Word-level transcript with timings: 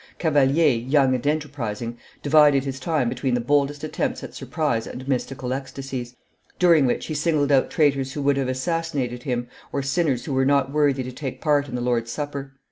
Cavalier, 0.17 0.79
young 0.79 1.13
and 1.13 1.27
enterprising, 1.27 1.95
divided 2.23 2.63
his 2.63 2.79
time 2.79 3.07
between 3.07 3.35
the 3.35 3.39
boldest 3.39 3.83
attempts 3.83 4.23
at 4.23 4.33
surprise 4.33 4.87
and 4.87 5.07
mystical 5.07 5.53
ecstasies, 5.53 6.15
during 6.57 6.87
which 6.87 7.05
he 7.05 7.13
singled 7.13 7.51
out 7.51 7.69
traitors 7.69 8.13
who 8.13 8.23
would 8.23 8.37
have 8.37 8.49
assassinated 8.49 9.21
him 9.21 9.47
or 9.71 9.83
sinners 9.83 10.25
who 10.25 10.33
were 10.33 10.43
not 10.43 10.71
worthy 10.71 11.03
to 11.03 11.11
take 11.11 11.39
part 11.39 11.69
in 11.69 11.75
the 11.75 11.81
Lord's 11.81 12.11
Supper. 12.11 12.51